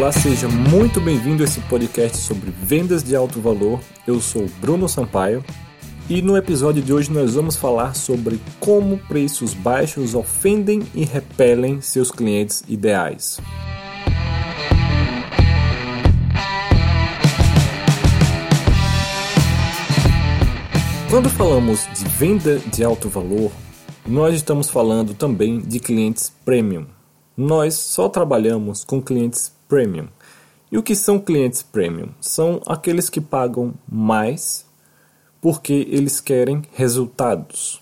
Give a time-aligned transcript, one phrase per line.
[0.00, 3.80] Olá, seja muito bem-vindo a esse podcast sobre vendas de alto valor.
[4.06, 5.44] Eu sou Bruno Sampaio
[6.08, 11.82] e no episódio de hoje nós vamos falar sobre como preços baixos ofendem e repelem
[11.82, 13.38] seus clientes ideais.
[21.10, 23.52] Quando falamos de venda de alto valor,
[24.06, 26.86] nós estamos falando também de clientes premium.
[27.36, 30.08] Nós só trabalhamos com clientes premium.
[30.70, 32.08] E o que são clientes premium?
[32.20, 34.66] São aqueles que pagam mais
[35.40, 37.80] porque eles querem resultados.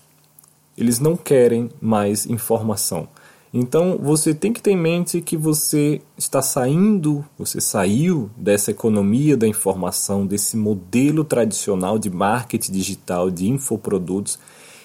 [0.77, 3.09] Eles não querem mais informação.
[3.51, 9.35] Então você tem que ter em mente que você está saindo, você saiu dessa economia
[9.35, 14.37] da informação, desse modelo tradicional de marketing digital, de infoprodutos,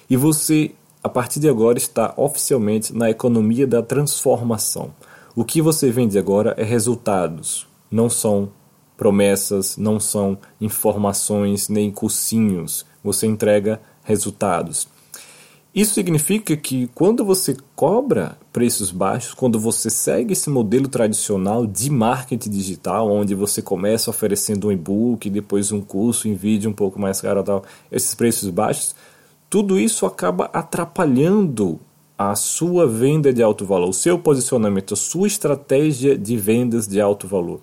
[0.08, 4.90] e você, a partir de agora, está oficialmente na economia da transformação.
[5.36, 8.52] O que você vende agora é resultados, não são
[8.96, 12.86] promessas, não são informações nem cursinhos.
[13.02, 14.86] Você entrega resultados.
[15.74, 21.90] Isso significa que quando você cobra preços baixos, quando você segue esse modelo tradicional de
[21.90, 27.00] marketing digital, onde você começa oferecendo um e-book, depois um curso em vídeo um pouco
[27.00, 28.94] mais caro, tal, esses preços baixos,
[29.50, 31.80] tudo isso acaba atrapalhando
[32.16, 37.00] a sua venda de alto valor, o seu posicionamento, a sua estratégia de vendas de
[37.00, 37.60] alto valor.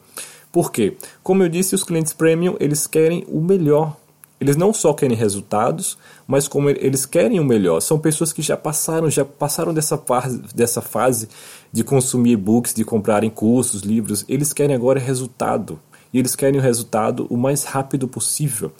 [0.51, 0.97] Por quê?
[1.23, 3.95] Como eu disse, os clientes premium, eles querem o melhor
[4.41, 7.79] eles não só querem resultados, mas como eles querem o melhor.
[7.79, 11.29] São pessoas que já passaram, já passaram dessa fase, dessa fase
[11.71, 14.25] de consumir e-books, de comprarem cursos, livros.
[14.27, 15.79] Eles querem agora resultado.
[16.11, 18.71] E eles querem o resultado o mais rápido possível.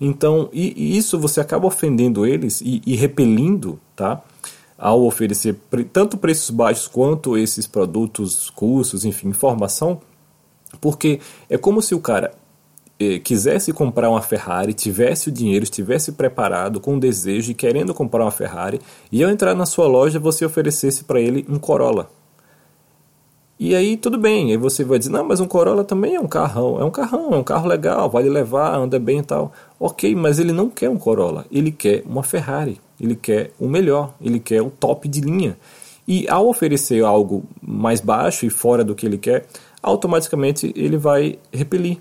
[0.00, 4.22] Então, e, e isso você acaba ofendendo eles e, e repelindo, tá?
[4.82, 5.56] Ao oferecer
[5.92, 10.00] tanto preços baixos quanto esses produtos, cursos, enfim, informação,
[10.80, 11.20] porque
[11.50, 12.32] é como se o cara
[12.98, 17.92] eh, quisesse comprar uma Ferrari, tivesse o dinheiro, estivesse preparado com o desejo e querendo
[17.92, 18.80] comprar uma Ferrari,
[19.12, 22.10] e ao entrar na sua loja você oferecesse para ele um Corolla.
[23.62, 26.26] E aí tudo bem, aí você vai dizer, não, mas um Corolla também é um
[26.26, 29.52] carrão, é um carrão, é um carro legal, vale levar, anda bem e tal.
[29.78, 34.14] Ok, mas ele não quer um Corolla, ele quer uma Ferrari, ele quer o melhor,
[34.18, 35.58] ele quer o top de linha.
[36.08, 39.44] E ao oferecer algo mais baixo e fora do que ele quer,
[39.82, 41.98] automaticamente ele vai repelir.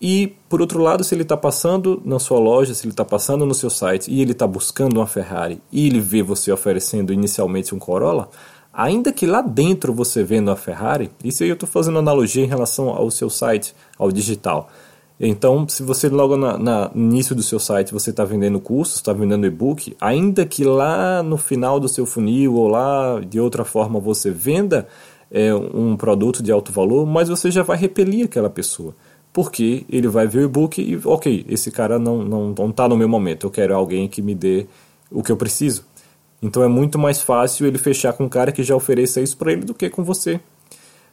[0.00, 3.44] E, por outro lado, se ele está passando na sua loja, se ele está passando
[3.44, 7.74] no seu site e ele está buscando uma Ferrari e ele vê você oferecendo inicialmente
[7.74, 8.30] um Corolla,
[8.78, 12.46] ainda que lá dentro você venda uma Ferrari, isso aí eu estou fazendo analogia em
[12.46, 14.70] relação ao seu site, ao digital.
[15.18, 19.12] Então, se você logo na, na início do seu site você está vendendo cursos, está
[19.12, 23.98] vendendo e-book, ainda que lá no final do seu funil ou lá de outra forma
[23.98, 24.86] você venda
[25.28, 28.94] é, um produto de alto valor, mas você já vai repelir aquela pessoa
[29.32, 32.88] porque ele vai ver o e-book e, ok, esse cara não está não, não tá
[32.88, 34.66] no meu momento, eu quero alguém que me dê
[35.10, 35.84] o que eu preciso.
[36.40, 39.52] Então é muito mais fácil ele fechar com um cara que já ofereça isso para
[39.52, 40.40] ele do que com você.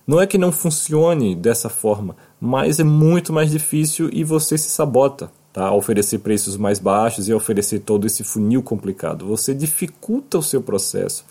[0.05, 4.69] Não é que não funcione dessa forma, mas é muito mais difícil e você se
[4.69, 5.71] sabota tá?
[5.71, 9.25] oferecer preços mais baixos e oferecer todo esse funil complicado.
[9.25, 11.25] Você dificulta o seu processo.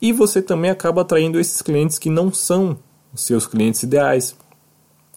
[0.00, 2.78] E você também acaba atraindo esses clientes que não são
[3.12, 4.36] os seus clientes ideais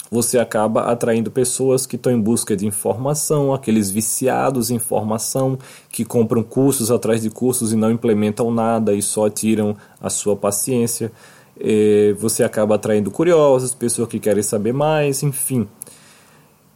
[0.09, 5.57] você acaba atraindo pessoas que estão em busca de informação, aqueles viciados em informação,
[5.91, 10.35] que compram cursos atrás de cursos e não implementam nada e só tiram a sua
[10.35, 11.11] paciência.
[12.19, 15.67] Você acaba atraindo curiosos, pessoas que querem saber mais, enfim.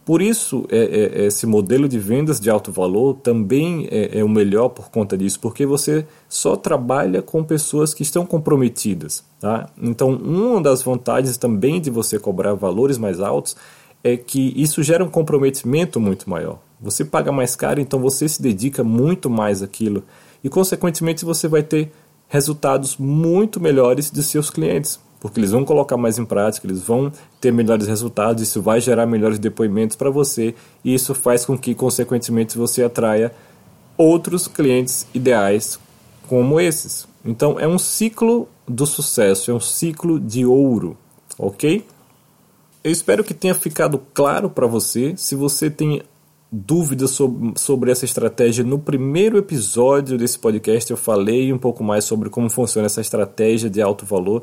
[0.04, 4.28] Por isso, é, é, esse modelo de vendas de alto valor também é, é, o
[4.28, 9.24] melhor por conta disso, porque você só trabalha com pessoas que estão comprometidas.
[9.38, 9.68] Tá?
[9.80, 13.56] Então, uma das vantagens também de você cobrar valores mais altos
[14.02, 16.58] é que isso gera um comprometimento muito maior.
[16.80, 20.02] Você paga mais caro, então você se dedica muito mais àquilo
[20.42, 21.92] e, consequentemente, você vai ter
[22.26, 27.12] resultados muito melhores de seus clientes porque eles vão colocar mais em prática, eles vão
[27.40, 30.52] ter melhores resultados, isso vai gerar melhores depoimentos para você
[30.84, 33.32] e isso faz com que, consequentemente, você atraia
[33.96, 35.78] outros clientes ideais
[36.26, 37.06] como esses.
[37.24, 40.98] Então, é um ciclo do sucesso, é um ciclo de ouro,
[41.38, 41.86] ok?
[42.82, 45.14] Eu espero que tenha ficado claro para você.
[45.16, 46.02] Se você tem
[46.50, 52.04] dúvidas sobre, sobre essa estratégia, no primeiro episódio desse podcast eu falei um pouco mais
[52.04, 54.42] sobre como funciona essa estratégia de alto valor.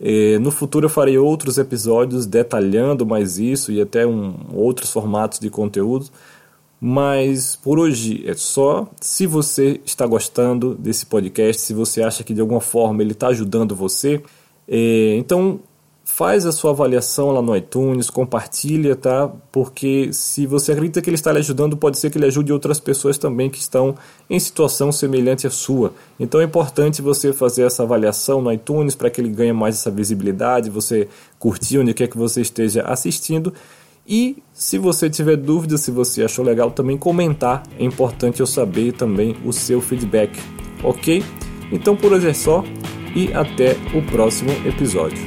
[0.00, 5.38] E no futuro eu farei outros episódios detalhando mais isso e até um, outros formatos
[5.38, 6.06] de conteúdo.
[6.80, 8.88] Mas por hoje é só.
[9.00, 13.28] Se você está gostando desse podcast, se você acha que de alguma forma ele está
[13.28, 14.22] ajudando você,
[14.68, 15.60] é, então
[16.08, 19.28] faz a sua avaliação lá no iTunes, compartilha, tá?
[19.50, 22.78] Porque se você acredita que ele está lhe ajudando, pode ser que ele ajude outras
[22.78, 23.96] pessoas também que estão
[24.30, 25.92] em situação semelhante à sua.
[26.18, 29.90] Então é importante você fazer essa avaliação no iTunes para que ele ganhe mais essa
[29.90, 31.08] visibilidade, você
[31.40, 33.52] curtir onde quer que você esteja assistindo.
[34.06, 37.64] E se você tiver dúvidas, se você achou legal, também comentar.
[37.76, 40.38] É importante eu saber também o seu feedback,
[40.84, 41.22] ok?
[41.72, 42.62] Então por hoje é só
[43.14, 45.18] e até o próximo episódio.